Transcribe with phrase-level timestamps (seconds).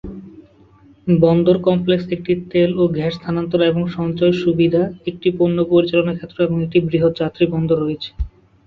[1.07, 6.77] বন্দর কমপ্লেক্সে একটি তেল ও গ্যাস স্থানান্তর এবং সঞ্চয় সুবিধা, একটি পণ্য-পরিচালনা ক্ষেত্র এবং একটি
[6.87, 8.09] বৃহত যাত্রী বন্দর রয়েছে।